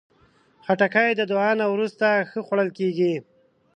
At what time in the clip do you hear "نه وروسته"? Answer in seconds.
1.59-2.07